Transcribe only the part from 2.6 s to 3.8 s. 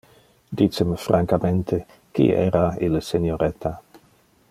ille senioretta?